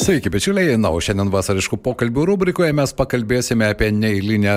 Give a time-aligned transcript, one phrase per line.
[0.00, 0.78] Sveiki, bičiuliai.
[0.80, 4.54] Na, o šiandien vasariškų pokalbių rubrikoje mes pakalbėsime apie neįlinę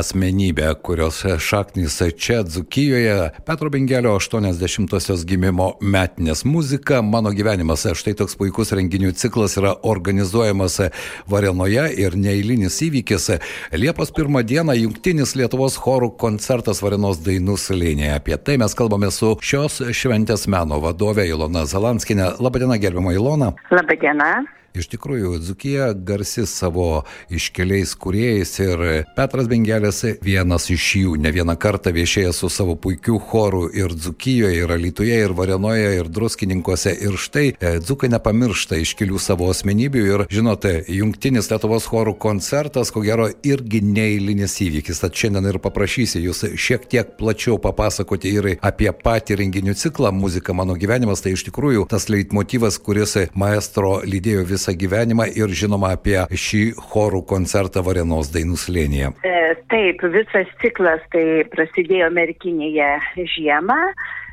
[0.00, 3.34] asmenybę, kurios šaknys čia Dzukijoje.
[3.44, 7.02] Petro Bengelio 80-osios gimimo metinės muzika.
[7.04, 7.84] Mano gyvenimas.
[8.00, 10.80] Štai toks puikus renginių ciklas yra organizuojamas
[11.28, 13.34] Varenoje ir neįlinis įvykis.
[13.76, 18.14] Liepos pirmą dieną jungtinis Lietuvos chorų koncertas Varenos dainų slėnėje.
[18.22, 22.38] Apie tai mes kalbame su šios šventės meno vadovė Ilona Zalanskinė.
[22.40, 23.52] Labadiena, gerbimo Ilona.
[23.68, 24.38] Labadiena.
[24.78, 27.02] Iš tikrųjų, Dzukija garsi savo
[27.34, 28.82] iškeliais kuriejais ir
[29.16, 34.60] Petras Bengelis vienas iš jų, ne vieną kartą viešėjęs su savo puikiu choru ir Dzukijoje,
[34.62, 36.92] ir Alytuje, ir Varenoje, ir Druskininkose.
[37.08, 43.02] Ir štai e, Dzukai nepamiršta iškelių savo asmenybių ir, žinote, jungtinis Lietuvos chorų koncertas, ko
[43.02, 45.02] gero, irgi neįlinis įvykis.
[45.02, 50.54] Tad šiandien ir paprašysiu jūs šiek tiek plačiau papasakoti ir apie patį renginių ciklą Muzika
[50.54, 51.24] mano gyvenimas.
[51.24, 56.74] Tai iš tikrųjų tas leitmotivas, kuris maestro lydėjo visą visą gyvenimą ir žinoma apie šį
[56.76, 59.12] chorų koncertą Varenos dainų slėnyje.
[59.24, 63.78] E, taip, visas ciklas tai prasidėjo merkinėje žiemą,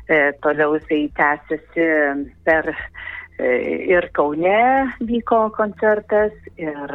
[0.08, 1.88] e, toliau jisai tęsiasi
[2.44, 2.68] per
[3.38, 3.48] e,
[3.88, 6.92] ir Kaune vyko koncertas ir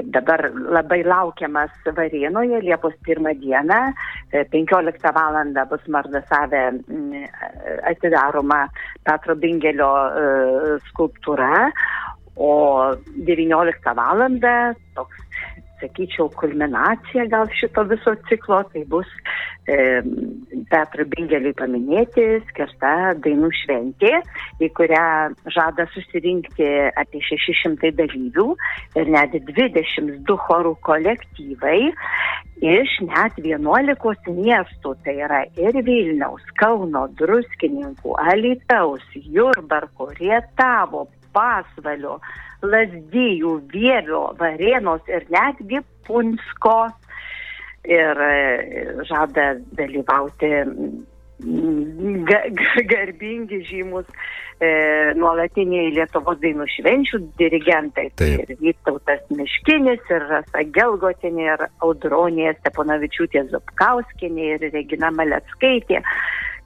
[0.00, 3.92] dabar labai laukiamas Varėnoje Liepos 1 dieną,
[4.32, 5.38] 15 val.
[5.70, 6.64] bus Mardasavė
[7.86, 8.66] atidaroma
[9.04, 9.92] Petro Bingelio
[10.90, 11.70] skulptūra,
[12.36, 12.94] o
[13.26, 14.26] 19 val.
[14.94, 15.26] toks,
[15.80, 19.08] sakyčiau, kulminacija gal šito viso ciklo, tai bus
[19.68, 19.76] e,
[20.70, 22.92] Petro Bingeliui paminėti skirta
[23.24, 24.12] dainų šventė,
[24.62, 25.06] į kurią
[25.52, 28.48] žada susirinkti apie 600 dalyvių
[29.00, 31.80] ir net 22 chorų kolektyvai
[32.64, 41.04] iš net 11 miestų, tai yra ir Vilniaus, Kauno, Druskininkų, Alitaus, Jurbarko, Rietavo,
[41.36, 42.18] Pasvalio,
[42.64, 46.78] Lasdijų, Vievio, Varėnos ir netgi Punsko.
[47.86, 50.48] Ir e, žada dalyvauti
[51.38, 52.40] ga,
[52.92, 54.06] garbingi žymus
[54.60, 54.70] e,
[55.18, 58.08] nuolatiniai Lietuvos dainų švenčių dirigentai.
[58.16, 66.02] Tai ir Vytautas Miškinis, ir Rasa Gelgotinė, ir Audronė Steponavičiūtė Zupkauskinė, ir Regina Maleckaitė,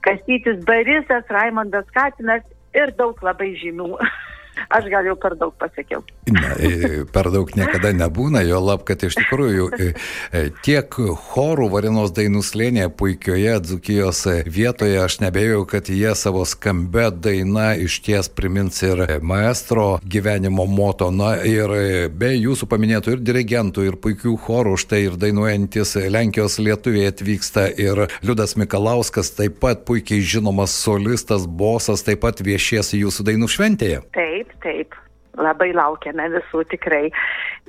[0.07, 3.91] Kastytis Barisas, Raimondas Katinas ir daug labai žymių
[4.69, 6.03] Aš gal jau per daug pasakiau.
[6.31, 9.87] Ne, per daug niekada nebūna, jo lab, kad iš tikrųjų e,
[10.31, 10.97] e, tiek
[11.31, 17.99] chorų Varinos dainų slėnėje puikioje Dzukijos vietoje, aš nebejau, kad jie savo skambę dainą iš
[18.05, 21.09] ties primins ir maestro gyvenimo moto.
[21.11, 21.73] Na ir
[22.15, 28.05] be jūsų paminėtų ir dirigentų, ir puikių chorų, štai ir dainuojantis Lenkijos lietuviai atvyksta ir
[28.25, 34.01] Liudas Mikalauskas, taip pat puikiai žinomas solistas, bosas, taip pat viešies jūsų dainų šventėje.
[34.15, 34.30] Taip,
[34.63, 34.97] taip.
[35.39, 37.05] Labai laukiame visų tikrai.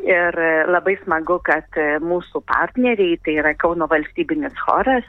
[0.03, 5.07] Ir labai smagu, kad mūsų partneriai, tai yra Kauno valstybinis choras,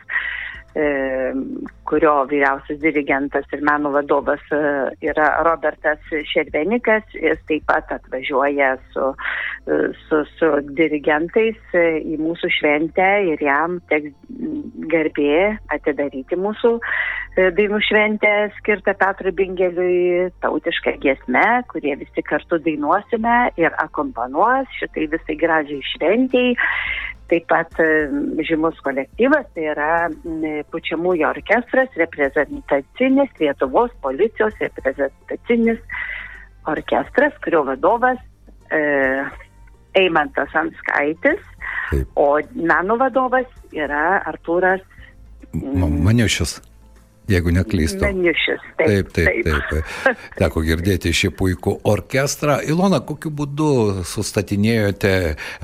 [0.75, 1.33] E,
[1.85, 4.61] kurio vyriausias dirigentas ir meno vadovas e,
[5.05, 7.05] yra Robertas Šervenikas.
[7.13, 9.11] Jis taip pat atvažiuoja su,
[9.69, 14.17] e, su, su dirigentais į mūsų šventę ir jam teks
[14.89, 16.73] garbė atidaryti mūsų
[17.35, 25.37] dainų šventę skirtą Petrui Bingeliui tautišką giesmę, kurie visi kartu dainuosime ir akompanuos šitai visai
[25.41, 26.53] gražiai šventijai.
[27.31, 27.87] Taip pat e,
[28.45, 30.09] žymus kolektyvas, tai yra
[30.69, 35.79] pučiamųjų orkestras, reprezentacinis Lietuvos policijos reprezentacinis
[36.69, 38.19] orkestras, kurio vadovas
[38.69, 38.83] e,
[39.97, 41.41] Eimantas Anskaitis,
[41.89, 42.11] Taip.
[42.13, 44.83] o meno vadovas yra Artūras
[45.53, 46.59] Maniušius
[47.27, 48.03] jeigu neklystu.
[48.05, 49.85] Meniušis, taip, taip, taip, taip.
[50.03, 50.17] taip.
[50.39, 52.59] Teko girdėti šį puikų orkestrą.
[52.67, 53.69] Ilona, kokiu būdu
[54.07, 55.13] sustatinėjote,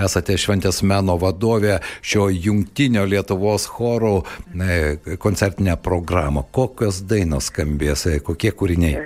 [0.06, 4.16] esate šventės meno vadovė šio jungtinio Lietuvos chorų
[5.22, 6.46] koncertinę programą.
[6.56, 9.04] Kokios dainos skambės, kokie kūriniai?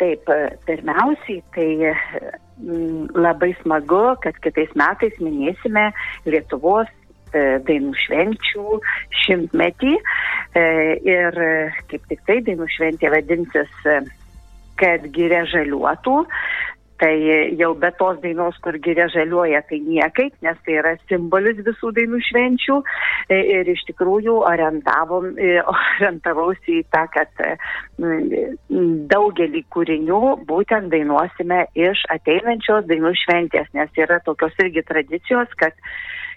[0.00, 0.30] Taip,
[0.68, 1.68] pirmiausiai, tai
[3.16, 5.90] labai smagu, kad kitais metais minėsime
[6.28, 6.99] Lietuvos E,
[7.32, 8.80] dainų švenčių
[9.24, 10.64] šimtmetį e,
[11.06, 11.38] ir
[11.90, 14.00] kaip tik tai dainų šventė vadinsis, e,
[14.80, 16.18] kad gyrė žaliuotų.
[17.00, 17.14] Tai
[17.56, 22.20] jau be tos dainos, kur giria žaliuoja, tai niekaip, nes tai yra simbolis visų dainų
[22.26, 22.76] švenčių.
[23.32, 27.40] E, ir iš tikrųjų e, orientavausi į tą, kad
[29.14, 35.72] daugelį kūrinių būtent dainuosime iš ateinančios dainų šventės, nes yra tokios irgi tradicijos, kad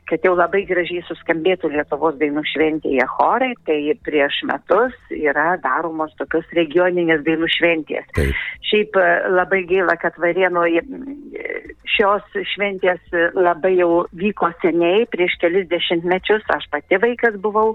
[0.09, 6.47] kad jau labai gražiai suskambėtų Lietuvos dainų šventėje chorai, tai prieš metus yra daromos tokios
[6.57, 8.09] regioninės dainų šventės.
[8.17, 8.43] Taip.
[8.69, 10.83] Šiaip e, labai gaila, kad Varienoje
[11.89, 13.01] šios šventės
[13.35, 17.73] labai jau vyko seniai, prieš kelis dešimtmečius, aš pati vaikas buvau,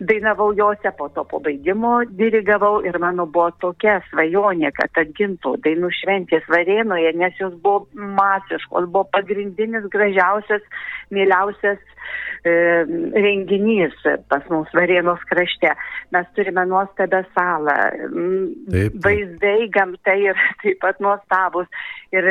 [0.00, 5.90] dainavau juose, po to po baigimo dirigavau ir mano buvo tokia svajonė, kad atgintų dainų
[6.00, 10.62] šventės Varienoje, nes jos buvo masiškos, buvo pagrindinis gražiausias,
[11.14, 11.80] myliausias
[12.44, 12.52] e,
[13.18, 13.96] renginys
[14.30, 15.74] pas mus Varėnos krašte.
[16.14, 18.98] Mes turime nuostabią salą, taip, taip.
[19.04, 21.66] vaizdai gamtai ir taip pat nuostabus.
[22.14, 22.24] Ir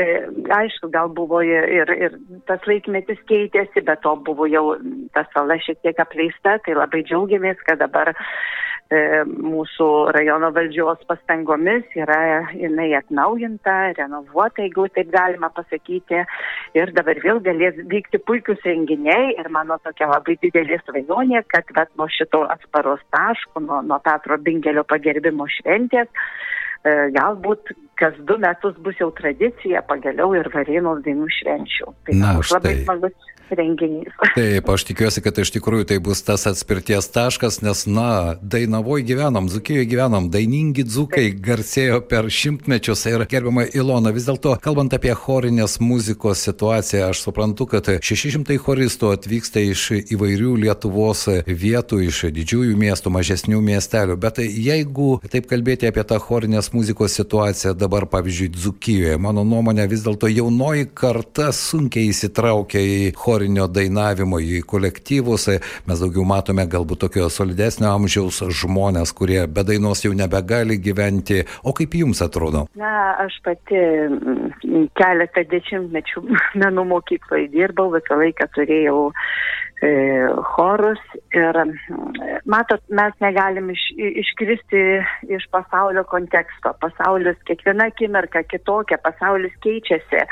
[0.56, 2.16] aišku, gal buvo ir, ir,
[2.50, 4.78] tas laikmetis keitėsi, bet to buvo jau
[5.16, 11.88] ta sala šiek tiek apleista, tai labai džiaugiamės, kad dabar e, mūsų rajono valdžios pastangomis
[11.98, 12.20] yra
[12.54, 16.24] jinai atnaujinta, renovuota, jeigu taip galima pasakyti.
[16.78, 21.94] Ir dabar vėl galės vykti puikius renginiai ir mano tokia labai didelė svajonė, kad vat,
[22.00, 26.12] nuo šito atsparos taško, nuo, nuo Petro Bingelio pagerbimo šventės,
[27.16, 31.94] galbūt kas du metus bus jau tradicija pagaliau ir varėnos dainų švenčių.
[32.06, 34.14] Tai Na, labai smagus renginys.
[34.36, 39.50] Taip, aš tikiuosi, kad iš tikrųjų tai bus tas atspirties taškas, nes, na, Dainavoje gyvenom,
[39.50, 41.42] Zukijoje gyvenom, dainingi dzukai Taip.
[41.46, 47.68] garsėjo per šimtmečius ir gerbiama Ilona, vis dėlto, kalbant apie chorinės muzikos situaciją, aš suprantu,
[47.72, 55.18] kad 600 choristų atvyksta iš įvairių Lietuvos vietų, iš didžiųjų miestų, mažesnių miestelių, bet jeigu
[55.32, 60.90] taip kalbėti apie tą chorinės muzikos situaciją dabar, pavyzdžiui, Dzukijoje, mano nuomonė vis dėlto jaunoji
[60.98, 65.48] karta sunkiai įsitraukia į chorinę chorinio dainavimo į kolektyvus.
[65.88, 71.44] Mes daugiau matome galbūt tokio solidesnio amžiaus žmonės, kurie be dainos jau nebegali gyventi.
[71.64, 72.66] O kaip jums atrodo?
[72.80, 76.24] Na, aš pati mm, keletą dešimtmečių
[76.64, 79.04] menų mokykloje dirbau, visą laiką turėjau
[79.86, 79.92] e,
[80.56, 81.04] chorus
[81.38, 83.86] ir mm, matot, mes negalim iš,
[84.24, 84.86] iškristi
[85.38, 86.74] iš pasaulio konteksto.
[86.82, 90.26] Pasaulis kiekviena akimirka kitokia, pasaulis keičiasi.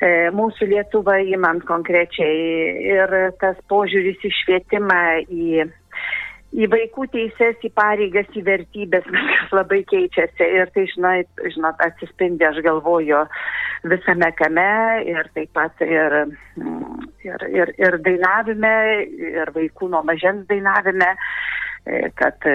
[0.00, 3.12] E, mūsų Lietuvą įmant konkrečiai ir
[3.42, 5.66] tas požiūris į švietimą, į,
[6.56, 10.46] į vaikų teises, į pareigas, į vertybės, viskas labai keičiasi.
[10.56, 13.20] Ir tai, žinot, žinot, atsispindi, aš galvoju,
[13.92, 14.70] visame kame
[15.04, 16.16] ir taip pat ir,
[17.26, 18.74] ir, ir, ir dainavime,
[19.34, 21.12] ir vaikų nuo mažens dainavime,
[21.84, 22.48] e, kad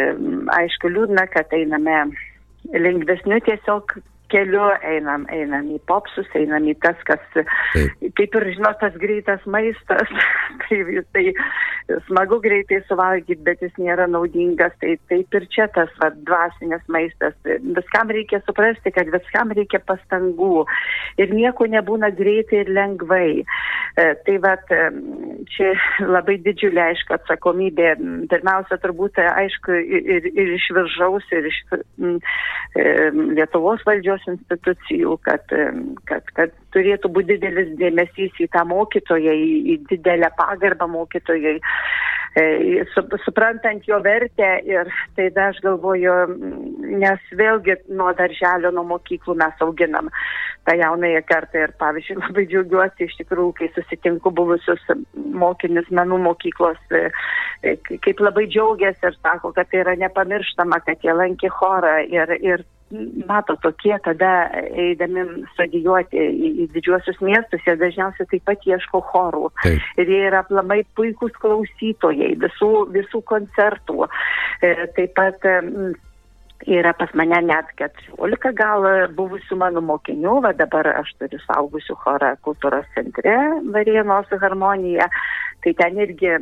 [0.57, 2.07] aišku liūdna, kad einame
[2.73, 3.99] lengvesniu tiesiog
[4.33, 8.05] keliu einam, einam į popsus, einam į tas, kas, Taip.
[8.17, 10.11] kaip ir žinot, tas greitas maistas,
[10.65, 10.79] tai,
[11.15, 11.25] tai
[12.07, 17.35] smagu greitai suvalgyti, bet jis nėra naudingas, tai taip ir čia tas va, dvasinis maistas.
[17.45, 20.65] Viskam reikia suprasti, kad viskam reikia pastangų
[21.21, 23.29] ir nieko nebūna greitai ir lengvai.
[23.95, 24.55] E, tai va,
[25.53, 25.71] čia
[26.05, 27.93] labai didžiulė, aišku, atsakomybė.
[28.31, 32.17] Pirmiausia, turbūt, aišku, ir, ir iš viršaus, ir iš m,
[32.75, 32.85] e,
[33.37, 35.53] Lietuvos valdžios institucijų, kad,
[36.09, 41.55] kad, kad turėtų būti didelis dėmesys į tą mokytoją, į, į didelę pagarbą mokytojai,
[42.39, 42.83] e,
[43.23, 46.17] suprantant jo vertę ir tai da aš galvoju,
[46.99, 50.11] nes vėlgi nuo darželio, nuo mokyklų mes auginam
[50.65, 54.83] tą jaunąją kartą ir pavyzdžiui labai džiaugiuosi iš tikrųjų, kai susitinku buvusius
[55.15, 57.07] mokinius menų mokyklos, e,
[57.63, 62.35] e, kaip labai džiaugiasi ir sako, kad tai yra nepamirštama, kad jie lankė chorą ir,
[62.41, 62.65] ir
[63.27, 64.31] mato tokie tada
[64.77, 65.23] eidami
[65.53, 69.49] studijuoti į, į didžiuosius miestus, jie dažniausiai taip pat ieško chorų.
[69.63, 69.87] Taip.
[70.01, 74.09] Ir jie yra aplamai puikūs klausytojai visų, visų koncertų.
[74.61, 75.47] E, taip pat
[76.65, 78.85] yra pas mane net 14 gal
[79.17, 83.35] buvusių mano mokinių, va dabar aš turiu saugusių chorą kultūros centre
[83.73, 85.09] Varienos harmonija,
[85.65, 86.37] tai ten irgi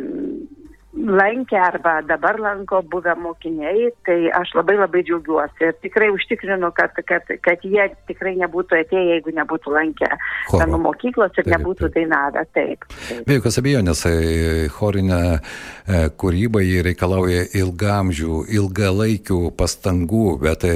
[0.93, 6.93] lankė arba dabar lanko buvę mokiniai, tai aš labai labai džiaugiuosi ir tikrai užtikrinu, kad,
[7.09, 10.09] kad, kad jie tikrai nebūtų atėję, jeigu nebūtų lankę
[10.53, 11.95] menų mokyklos ir taip, nebūtų taip.
[11.97, 12.45] dainavę.
[12.53, 12.85] Taip.
[13.07, 13.23] taip.
[13.25, 20.75] Be jokios abejonės, e, chorinė e, kūryba jį reikalauja ilgamžių, ilgalaikių pastangų, bet e,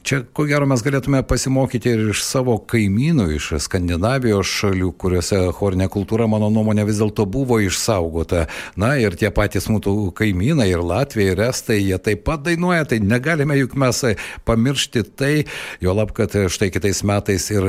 [0.00, 5.90] čia ko gero mes galėtume pasimokyti ir iš savo kaimynų, iš Skandinavijos šalių, kuriuose chorinė
[5.92, 8.46] kultūra, mano nuomonė, vis dėlto buvo išsaugota.
[8.80, 12.86] Na ir tie patys patys mūsų kaimynai ir Latvija, ir Estai, jie taip pat dainuoja,
[12.88, 14.02] tai negalime juk mes
[14.46, 15.32] pamiršti tai,
[15.82, 17.66] jo lab, kad štai kitais metais ir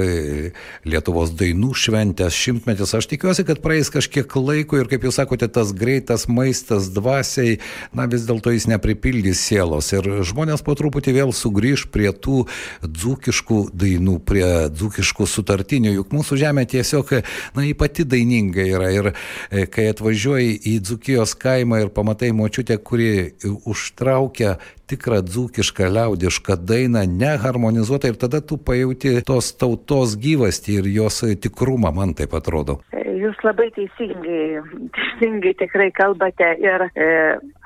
[0.86, 2.94] Lietuvos dainų šventės šimtmetis.
[2.98, 7.58] Aš tikiuosi, kad praeis kažkiek laiko ir, kaip jūs sakote, tas greitas maistas dvasiai,
[7.96, 9.90] na vis dėlto jis nepripildys sielos.
[9.96, 12.44] Ir žmonės po truputį vėl sugrįž prie tų
[12.84, 15.96] dzūkiškų dainų, prie dzūkiškų sutartinių.
[15.98, 17.16] Juk mūsų žemė tiesiog,
[17.58, 18.92] na, ypati daininga yra.
[18.94, 23.34] Ir e, kai atvažiuoji į dzūkijos kaimą ir pamatai močiutę, kuri
[23.66, 31.24] užtraukia tikrą dzūkišką liaudišką dainą, neharmonizuotą ir tada tu pajauti tos tautos gyvastį ir jos
[31.42, 32.82] tikrumą, man taip atrodo.
[33.24, 34.62] Jūs labai teisingai,
[34.98, 37.10] teisingai tikrai kalbate ir e,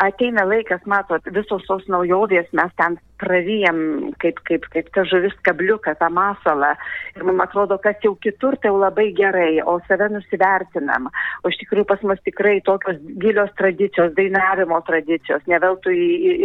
[0.04, 5.96] ateina laikas, matot, visos tos naujovės mes ten praryjam kaip, kaip, kaip ta žuvis kabliuką,
[6.00, 6.74] tą masalą.
[7.18, 11.10] Ir man atrodo, kas jau kitur, tai jau labai gerai, o save nusivertinam.
[11.42, 15.98] O iš tikrųjų pas mus tikrai tokios gilios tradicijos, dainavimo tradicijos, neveltui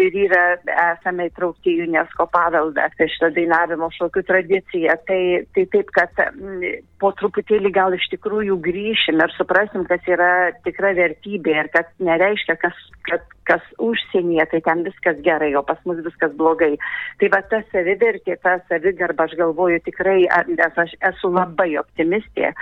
[0.06, 0.44] ir yra
[0.92, 4.96] esame įtraukti į UNESCO paveldą, tai šitą dainavimo šokių tradiciją.
[5.08, 5.20] Tai,
[5.56, 6.64] tai taip, kad m,
[7.02, 8.58] po truputėlį gal iš tikrųjų
[9.02, 12.74] grįšim ir suprasim, kas yra tikra vertybė ir kad nereiškia, kas,
[13.08, 16.78] kad, kas užsienyje, tai ten viskas gerai, o pas mus viskas blogai.
[17.18, 22.52] Tai va ta savivertė, ta savigarba, aš galvoju tikrai, nes aš esu labai optimistė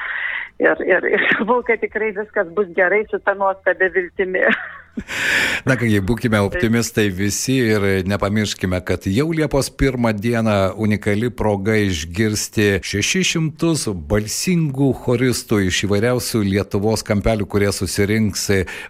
[0.58, 4.44] ir, ir, ir galvoju, kad tikrai viskas bus gerai su ta nuostabi viltimi.
[5.68, 12.80] Na kągi, būkime optimistai visi ir nepamirškime, kad jau Liepos pirmą dieną unikali proga išgirsti
[12.86, 18.48] 600 balsingų choristų iš įvairiausių Lietuvos kampelių, kurie susirinks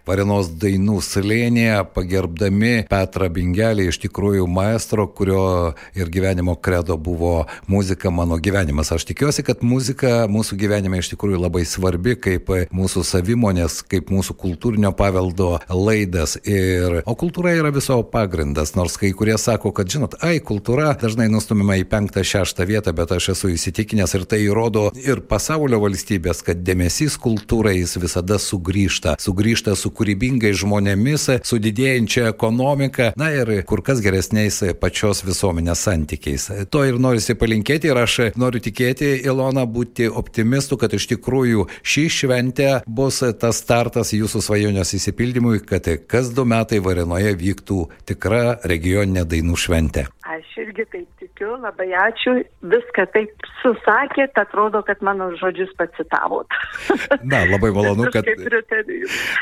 [0.09, 8.11] Varenos dainų slėnėje, pagerbdami Petrą Bingelį, iš tikrųjų maestro, kurio ir gyvenimo kredo buvo muzika
[8.14, 8.93] mano gyvenimas.
[8.95, 14.37] Aš tikiuosi, kad muzika mūsų gyvenime iš tikrųjų labai svarbi, kaip mūsų savimonės, kaip mūsų
[14.40, 15.59] kultūrinio paveldo
[16.00, 16.37] laidas.
[16.45, 21.28] Ir, o kultūra yra viso pagrindas, nors kai kurie sako, kad, žinot, ai, kultūra dažnai
[21.30, 26.42] nustumima į penktą, šeštą vietą, bet aš esu įsitikinęs ir tai įrodo ir pasaulio valstybės,
[26.47, 29.16] kad dėmesys kultūrai jis visada sugrįžta.
[29.21, 36.49] Sugrįžta su kūrybingais žmonėmis, su didėjančia ekonomika, na ir kur kas geresniais pačios visuomenės santykiais.
[36.73, 42.07] To ir norisi palinkėti ir aš noriu tikėti, Ilona, būti optimistu, kad iš tikrųjų ši
[42.21, 45.80] šventė bus tas startas jūsų svajonės įsipildymui, kad
[46.11, 50.07] kas du metai Varenoje vyktų tikra regioninė dainų šventė.
[50.31, 53.31] Aš irgi taip tikiu, labai ačiū, viską taip
[53.63, 56.47] susakėt, atrodo, kad mano žodžius pacitavot.
[57.33, 58.25] Na, labai malonu, kad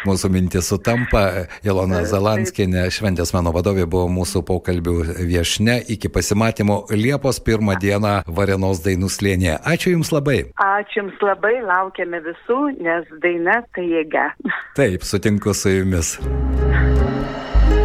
[0.07, 1.47] mūsų mintis sutampa.
[1.65, 5.81] Jelona Zalanskinė, šventės mano vadovė, buvo mūsų pokalbių viešne.
[5.89, 9.59] Iki pasimatymo Liepos pirmą dieną Varenos dainų slėnėje.
[9.67, 10.39] Ačiū Jums labai.
[10.63, 14.31] Ačiū Jums labai, laukiame visų, nes daina tai jėga.
[14.79, 16.17] Taip, sutinku su Jumis.